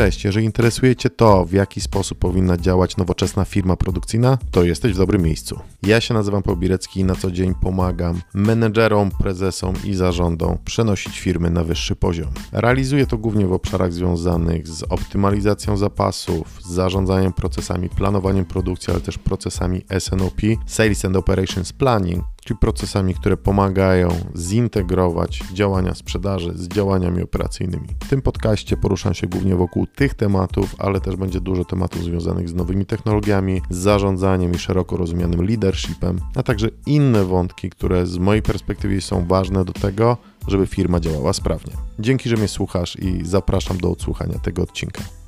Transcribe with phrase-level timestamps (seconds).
[0.00, 4.92] Cześć, jeżeli interesuje Cię to, w jaki sposób powinna działać nowoczesna firma produkcyjna, to jesteś
[4.92, 5.60] w dobrym miejscu.
[5.82, 11.20] Ja się nazywam Paul Birecki i na co dzień pomagam menedżerom, prezesom i zarządom przenosić
[11.20, 12.26] firmy na wyższy poziom.
[12.52, 19.18] Realizuję to głównie w obszarach związanych z optymalizacją zapasów, zarządzaniem procesami, planowaniem produkcji, ale też
[19.18, 27.22] procesami SNOP, Sales and Operations Planning, czyli procesami, które pomagają zintegrować działania sprzedaży z działaniami
[27.22, 27.88] operacyjnymi.
[28.04, 32.48] W tym podcaście poruszam się głównie wokół tych tematów, ale też będzie dużo tematów związanych
[32.48, 38.18] z nowymi technologiami, z zarządzaniem i szeroko rozumianym leadershipem, a także inne wątki, które z
[38.18, 40.16] mojej perspektywy są ważne do tego,
[40.48, 41.72] żeby firma działała sprawnie.
[41.98, 45.19] Dzięki, że mnie słuchasz i zapraszam do odsłuchania tego odcinka.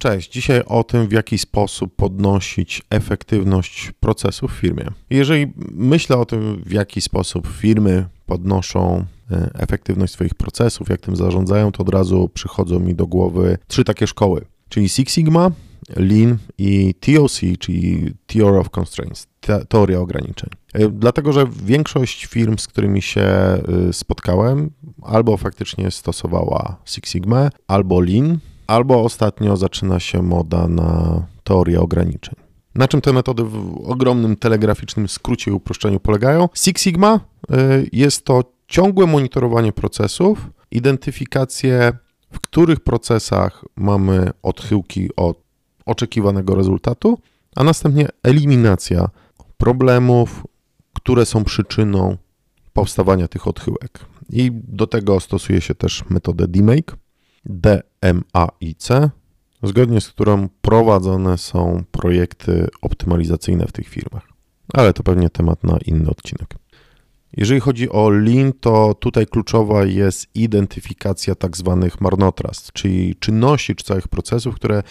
[0.00, 4.86] Cześć, dzisiaj o tym, w jaki sposób podnosić efektywność procesu w firmie.
[5.10, 11.16] Jeżeli myślę o tym, w jaki sposób firmy podnoszą e, efektywność swoich procesów, jak tym
[11.16, 15.50] zarządzają, to od razu przychodzą mi do głowy trzy takie szkoły, czyli Six Sigma,
[15.96, 19.26] Lean i TOC, czyli Theory of Constraints,
[19.68, 20.50] teoria ograniczeń.
[20.74, 24.70] E, dlatego, że większość firm, z którymi się e, spotkałem,
[25.02, 28.38] albo faktycznie stosowała Six Sigma, albo Lean,
[28.70, 32.34] albo ostatnio zaczyna się moda na teorię ograniczeń.
[32.74, 36.48] Na czym te metody w ogromnym telegraficznym skrócie i uproszczeniu polegają?
[36.54, 41.92] Six Sigma y, jest to ciągłe monitorowanie procesów, identyfikację,
[42.32, 45.38] w których procesach mamy odchyłki od
[45.86, 47.18] oczekiwanego rezultatu,
[47.56, 49.08] a następnie eliminacja
[49.58, 50.46] problemów,
[50.94, 52.16] które są przyczyną
[52.72, 54.06] powstawania tych odchyłek.
[54.32, 56.86] I do tego stosuje się też metodę DMAIC.
[57.44, 58.88] DMAIC,
[59.62, 64.28] zgodnie z którą prowadzone są projekty optymalizacyjne w tych firmach.
[64.74, 66.54] Ale to pewnie temat na inny odcinek.
[67.36, 73.84] Jeżeli chodzi o Lean, to tutaj kluczowa jest identyfikacja tak zwanych marnotrawstw, czyli czynności czy
[73.84, 74.82] całych procesów, które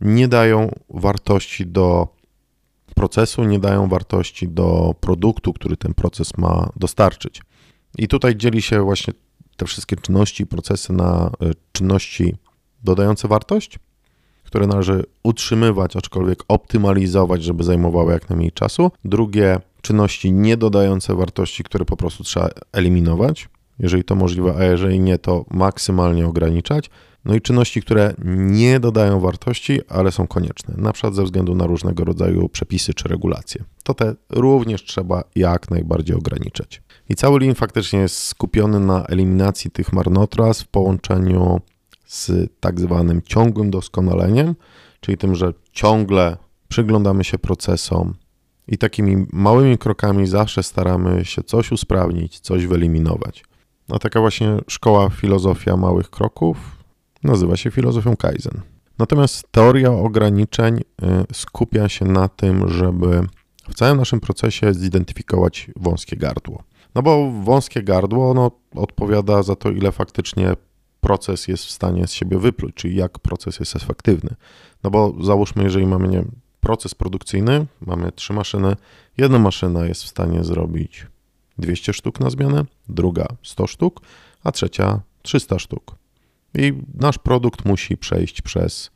[0.00, 2.08] nie dają wartości do
[2.94, 7.42] procesu, nie dają wartości do produktu, który ten proces ma dostarczyć.
[7.98, 9.14] I tutaj dzieli się właśnie
[9.56, 12.34] te wszystkie czynności i procesy na e, czynności
[12.84, 13.78] dodające wartość,
[14.44, 18.90] które należy utrzymywać, aczkolwiek optymalizować, żeby zajmowały jak najmniej czasu.
[19.04, 23.48] Drugie, czynności nie dodające wartości, które po prostu trzeba eliminować,
[23.78, 26.90] jeżeli to możliwe, a jeżeli nie, to maksymalnie ograniczać.
[27.24, 31.66] No i czynności, które nie dodają wartości, ale są konieczne, na przykład ze względu na
[31.66, 33.64] różnego rodzaju przepisy czy regulacje.
[33.82, 36.82] To te również trzeba jak najbardziej ograniczyć.
[37.08, 41.60] I cały lin faktycznie jest skupiony na eliminacji tych marnotrawstw w połączeniu
[42.06, 44.54] z tak zwanym ciągłym doskonaleniem,
[45.00, 46.36] czyli tym, że ciągle
[46.68, 48.14] przyglądamy się procesom
[48.68, 53.44] i takimi małymi krokami zawsze staramy się coś usprawnić, coś wyeliminować.
[53.88, 56.56] No taka właśnie szkoła filozofia małych kroków
[57.22, 58.60] nazywa się filozofią Kaizen.
[58.98, 60.82] Natomiast teoria ograniczeń y,
[61.32, 63.26] skupia się na tym, żeby
[63.68, 66.62] w całym naszym procesie zidentyfikować wąskie gardło.
[66.94, 70.56] No bo wąskie gardło ono odpowiada za to, ile faktycznie
[71.00, 74.34] proces jest w stanie z siebie wypluć, czyli jak proces jest efektywny.
[74.84, 76.24] No bo załóżmy, jeżeli mamy nie,
[76.60, 78.76] proces produkcyjny, mamy trzy maszyny,
[79.16, 81.06] jedna maszyna jest w stanie zrobić
[81.58, 84.00] 200 sztuk na zmianę, druga 100 sztuk,
[84.44, 85.96] a trzecia 300 sztuk.
[86.54, 88.90] I nasz produkt musi przejść przez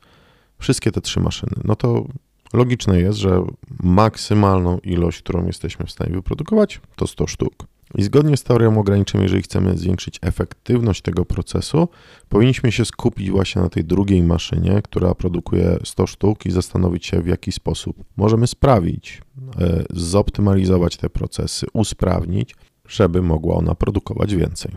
[0.58, 1.56] wszystkie te trzy maszyny.
[1.64, 2.04] No to
[2.52, 3.44] logiczne jest, że
[3.82, 7.66] maksymalną ilość, którą jesteśmy w stanie wyprodukować, to 100 sztuk.
[7.98, 11.88] I zgodnie z teorią ograniczeń, jeżeli chcemy zwiększyć efektywność tego procesu,
[12.28, 17.22] powinniśmy się skupić właśnie na tej drugiej maszynie, która produkuje 100 sztuk i zastanowić się,
[17.22, 19.22] w jaki sposób możemy sprawić,
[19.60, 22.54] e, zoptymalizować te procesy, usprawnić,
[22.88, 24.72] żeby mogła ona produkować więcej.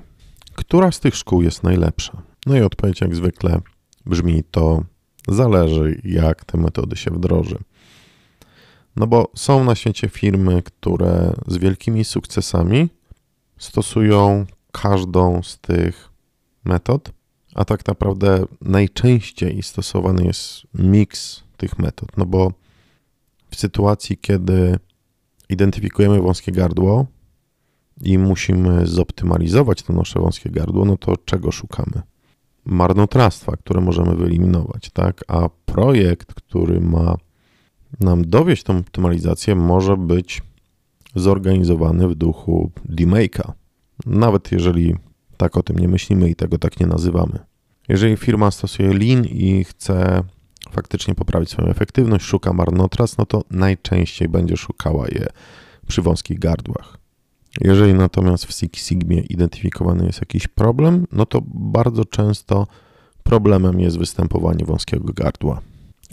[0.55, 2.21] Która z tych szkół jest najlepsza?
[2.45, 3.61] No i odpowiedź jak zwykle
[4.05, 4.83] brzmi to
[5.27, 7.57] zależy, jak te metody się wdroży.
[8.95, 12.89] No bo są na świecie firmy, które z wielkimi sukcesami
[13.61, 16.09] stosują każdą z tych
[16.63, 17.11] metod,
[17.55, 22.51] a tak naprawdę najczęściej stosowany jest miks tych metod, no bo
[23.49, 24.79] w sytuacji, kiedy
[25.49, 27.05] identyfikujemy wąskie gardło
[28.01, 32.01] i musimy zoptymalizować to nasze wąskie gardło, no to czego szukamy?
[32.65, 35.23] Marnotrawstwa, które możemy wyeliminować, tak?
[35.27, 37.15] A projekt, który ma
[37.99, 40.41] nam dowieść tą optymalizację, może być
[41.15, 43.51] zorganizowany w duchu demake'a,
[44.05, 44.95] nawet jeżeli
[45.37, 47.39] tak o tym nie myślimy i tego tak nie nazywamy.
[47.89, 50.23] Jeżeli firma stosuje lean i chce
[50.71, 55.27] faktycznie poprawić swoją efektywność, szuka marnotrawstw, no to najczęściej będzie szukała je
[55.87, 56.97] przy wąskich gardłach.
[57.61, 62.67] Jeżeli natomiast w Six Sigmie identyfikowany jest jakiś problem, no to bardzo często
[63.23, 65.61] problemem jest występowanie wąskiego gardła.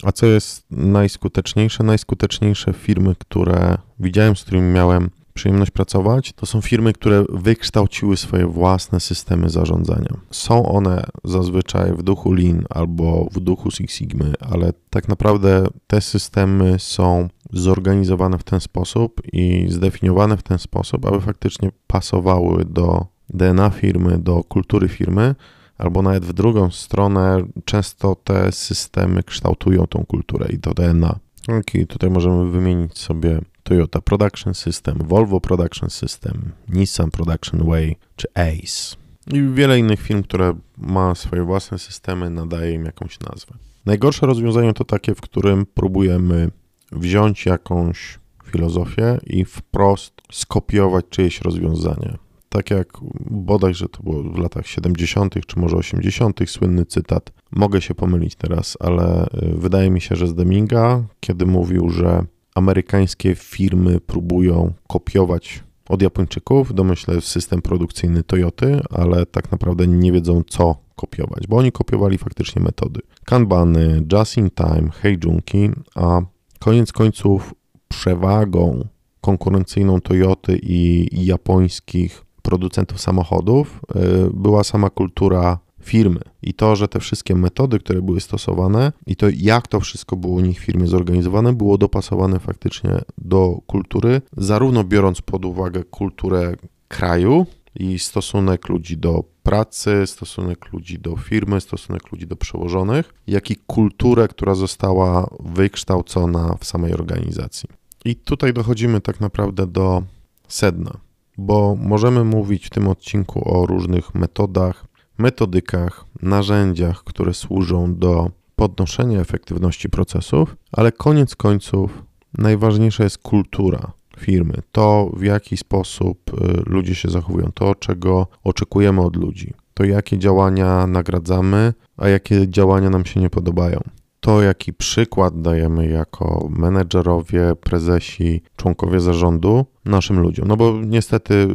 [0.03, 1.85] A co jest najskuteczniejsze?
[1.85, 8.47] Najskuteczniejsze firmy, które widziałem, z którymi miałem przyjemność pracować, to są firmy, które wykształciły swoje
[8.47, 10.17] własne systemy zarządzania.
[10.31, 16.01] Są one zazwyczaj w duchu Lean albo w duchu Six Sigmy, ale tak naprawdę te
[16.01, 23.07] systemy są zorganizowane w ten sposób i zdefiniowane w ten sposób, aby faktycznie pasowały do
[23.31, 25.35] DNA firmy, do kultury firmy,
[25.79, 31.19] albo nawet w drugą stronę, często te systemy kształtują tą kulturę i to DNA.
[31.49, 38.29] Okay, tutaj możemy wymienić sobie Toyota Production System, Volvo Production System, Nissan Production Way czy
[38.35, 38.97] ACE.
[39.33, 43.55] I wiele innych firm, które ma swoje własne systemy, nadaje im jakąś nazwę.
[43.87, 46.51] Najgorsze rozwiązanie to takie, w którym próbujemy
[46.93, 52.28] wziąć jakąś filozofię i wprost skopiować czyjeś rozwiązanie.
[52.49, 52.89] Tak jak
[53.31, 57.33] bodajże to było w latach 70., czy może 80., słynny cytat.
[57.51, 62.25] Mogę się pomylić teraz, ale y, wydaje mi się, że z Deminga, kiedy mówił, że
[62.55, 70.43] amerykańskie firmy próbują kopiować od Japończyków, domyślę system produkcyjny Toyoty, ale tak naprawdę nie wiedzą
[70.49, 73.01] co kopiować, bo oni kopiowali faktycznie metody.
[73.25, 76.21] Kanbany, Just in Time, Heijunki, a
[76.59, 77.55] koniec końców
[77.89, 78.89] przewagą
[79.21, 87.01] konkurencyjną Toyoty i japońskich producentów samochodów y, była sama kultura firmy i to, że te
[87.01, 90.87] wszystkie metody, które były stosowane i to jak to wszystko było u nich w firmie
[90.87, 96.55] zorganizowane, było dopasowane faktycznie do kultury, zarówno biorąc pod uwagę kulturę
[96.89, 103.51] kraju i stosunek ludzi do pracy, stosunek ludzi do firmy, stosunek ludzi do przełożonych, jak
[103.51, 107.69] i kulturę, która została wykształcona w samej organizacji.
[108.05, 110.03] I tutaj dochodzimy tak naprawdę do
[110.49, 110.91] sedna,
[111.39, 114.85] bo możemy mówić w tym odcinku o różnych metodach,
[115.19, 122.03] metodykach, narzędziach, które służą do podnoszenia efektywności procesów, ale koniec końców
[122.39, 129.01] najważniejsza jest kultura firmy, to w jaki sposób y, ludzie się zachowują, to czego oczekujemy
[129.01, 133.81] od ludzi, to jakie działania nagradzamy, a jakie działania nam się nie podobają.
[134.21, 140.49] To, jaki przykład dajemy jako menedżerowie, prezesi, członkowie zarządu naszym ludziom.
[140.49, 141.49] No bo niestety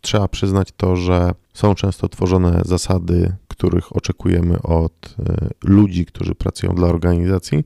[0.00, 6.74] trzeba przyznać to, że są często tworzone zasady, których oczekujemy od e, ludzi, którzy pracują
[6.74, 7.64] dla organizacji,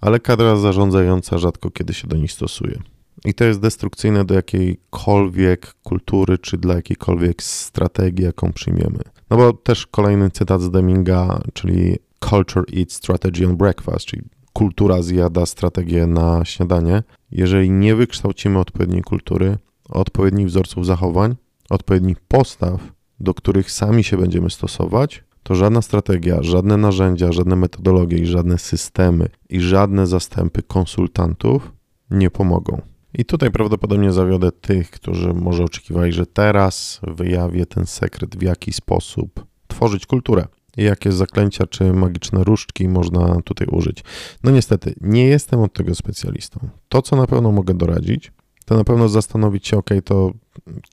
[0.00, 2.78] ale kadra zarządzająca rzadko kiedy się do nich stosuje.
[3.24, 8.98] I to jest destrukcyjne do jakiejkolwiek kultury, czy dla jakiejkolwiek strategii, jaką przyjmiemy.
[9.30, 14.22] No bo też kolejny cytat z Deminga, czyli Culture eats strategy on breakfast, czyli
[14.52, 17.02] kultura zjada strategię na śniadanie.
[17.30, 19.58] Jeżeli nie wykształcimy odpowiedniej kultury,
[19.88, 21.36] odpowiednich wzorców zachowań,
[21.70, 28.18] odpowiednich postaw, do których sami się będziemy stosować, to żadna strategia, żadne narzędzia, żadne metodologie
[28.18, 31.72] i żadne systemy i żadne zastępy konsultantów
[32.10, 32.82] nie pomogą.
[33.14, 38.72] I tutaj prawdopodobnie zawiodę tych, którzy może oczekiwali, że teraz wyjawię ten sekret, w jaki
[38.72, 40.46] sposób tworzyć kulturę
[40.84, 44.04] jakie zaklęcia czy magiczne różdżki można tutaj użyć.
[44.44, 46.68] No niestety, nie jestem od tego specjalistą.
[46.88, 48.32] To, co na pewno mogę doradzić,
[48.64, 50.32] to na pewno zastanowić się, ok, to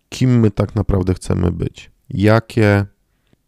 [0.10, 2.86] kim my tak naprawdę chcemy być, jakie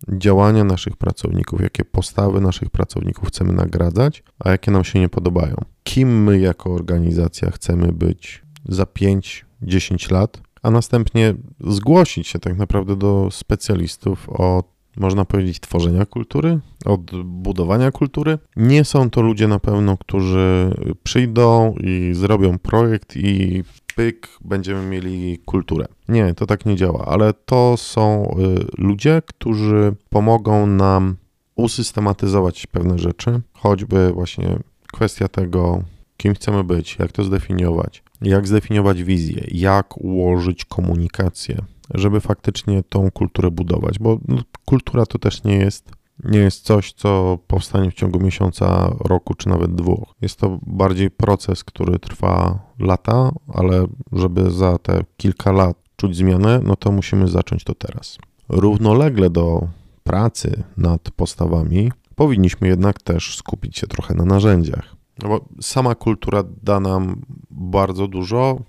[0.08, 5.56] działania naszych pracowników, jakie postawy naszych pracowników chcemy nagradzać, a jakie nam się nie podobają.
[5.84, 11.36] Kim my jako organizacja chcemy być za 5-10 lat, a następnie
[11.68, 18.38] zgłosić się tak naprawdę do specjalistów od można powiedzieć, tworzenia kultury, od budowania kultury.
[18.56, 23.64] Nie są to ludzie na pewno, którzy przyjdą i zrobią projekt i
[23.96, 25.86] pyk, będziemy mieli kulturę.
[26.10, 31.16] Nie, to tak nie działa, ale to są y, ludzie, którzy pomogą nam
[31.56, 34.60] usystematyzować pewne rzeczy, choćby właśnie
[34.94, 35.84] kwestia tego,
[36.18, 41.58] kim chcemy być, jak to zdefiniować, jak zdefiniować wizję, jak ułożyć komunikację,
[41.94, 45.92] żeby faktycznie tą kulturę budować, bo no, kultura to też nie jest
[46.24, 50.16] nie jest coś, co powstanie w ciągu miesiąca, roku czy nawet dwóch.
[50.22, 56.60] Jest to bardziej proces, który trwa lata, ale żeby za te kilka lat czuć zmianę,
[56.64, 58.18] no to musimy zacząć to teraz.
[58.50, 59.68] Równolegle do
[60.04, 64.96] pracy nad postawami powinniśmy jednak też skupić się trochę na narzędziach.
[65.24, 68.60] No bo sama kultura da nam bardzo dużo,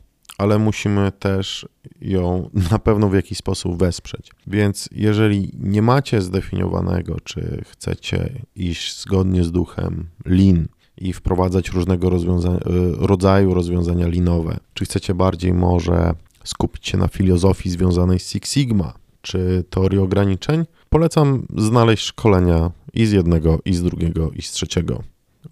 [0.40, 1.68] ale musimy też
[2.00, 4.30] ją na pewno w jakiś sposób wesprzeć.
[4.46, 12.10] Więc jeżeli nie macie zdefiniowanego, czy chcecie iść zgodnie z duchem Lean i wprowadzać różnego
[12.10, 12.60] rozwiąza-
[12.98, 18.92] rodzaju rozwiązania linowe, czy chcecie bardziej może skupić się na filozofii związanej z Six Sigma
[19.22, 25.02] czy teorii ograniczeń, polecam znaleźć szkolenia i z jednego, i z drugiego, i z trzeciego.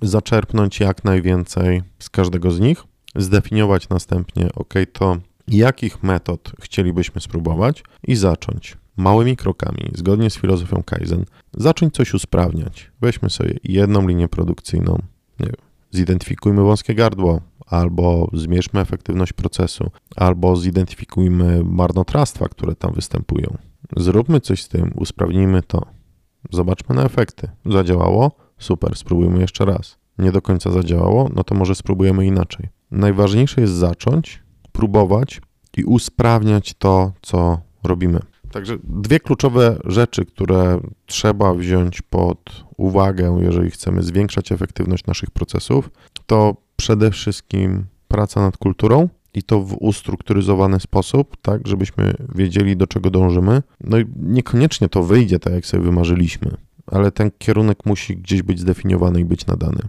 [0.02, 2.84] Zaczerpnąć jak najwięcej z każdego z nich,
[3.16, 5.16] zdefiniować następnie, ok, to
[5.48, 11.24] jakich metod chcielibyśmy spróbować i zacząć małymi krokami, zgodnie z filozofią Kaizen,
[11.56, 12.90] zacząć coś usprawniać.
[13.00, 14.98] Weźmy sobie jedną linię produkcyjną,
[15.40, 15.56] nie wiem,
[15.90, 23.56] zidentyfikujmy wąskie gardło, albo zmierzmy efektywność procesu, albo zidentyfikujmy marnotrawstwa, które tam występują.
[23.96, 25.86] Zróbmy coś z tym, usprawnijmy to.
[26.50, 27.48] Zobaczmy na efekty.
[27.66, 28.32] Zadziałało?
[28.58, 29.98] Super, spróbujmy jeszcze raz.
[30.18, 31.30] Nie do końca zadziałało?
[31.34, 32.68] No to może spróbujemy inaczej.
[32.90, 34.42] Najważniejsze jest zacząć,
[34.72, 35.40] próbować
[35.76, 38.20] i usprawniać to, co robimy.
[38.52, 45.90] Także dwie kluczowe rzeczy, które trzeba wziąć pod uwagę, jeżeli chcemy zwiększać efektywność naszych procesów,
[46.26, 52.86] to przede wszystkim praca nad kulturą i to w ustrukturyzowany sposób, tak, żebyśmy wiedzieli, do
[52.86, 53.62] czego dążymy.
[53.84, 56.50] No i niekoniecznie to wyjdzie tak, jak sobie wymarzyliśmy,
[56.86, 59.80] ale ten kierunek musi gdzieś być zdefiniowany i być nadany,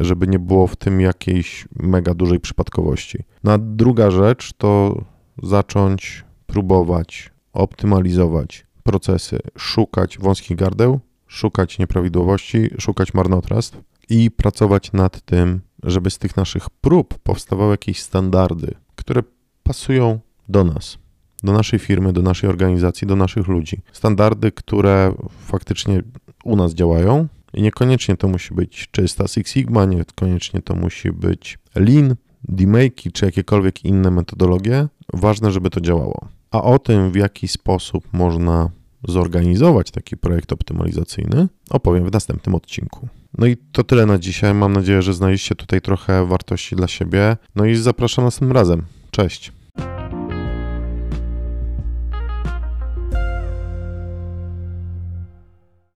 [0.00, 3.18] żeby nie było w tym jakiejś mega dużej przypadkowości.
[3.44, 5.02] No a druga rzecz to
[5.42, 15.60] zacząć próbować optymalizować procesy, szukać wąskich gardeł, szukać nieprawidłowości, szukać marnotrawstw i pracować nad tym,
[15.82, 19.22] żeby z tych naszych prób powstawały jakieś standardy, które
[19.62, 20.98] pasują do nas,
[21.42, 23.82] do naszej firmy, do naszej organizacji, do naszych ludzi.
[23.92, 26.02] Standardy, które faktycznie
[26.44, 31.58] u nas działają i niekoniecznie to musi być czysta Six Sigma, niekoniecznie to musi być
[31.74, 32.14] Lean,
[32.48, 34.88] D-Make czy jakiekolwiek inne metodologie.
[35.12, 36.28] Ważne, żeby to działało.
[36.50, 38.70] A o tym, w jaki sposób można
[39.08, 43.08] zorganizować taki projekt optymalizacyjny, opowiem w następnym odcinku.
[43.38, 44.54] No i to tyle na dzisiaj.
[44.54, 47.36] Mam nadzieję, że znaleźliście tutaj trochę wartości dla siebie.
[47.54, 48.82] No i zapraszam następnym razem.
[49.10, 49.52] Cześć.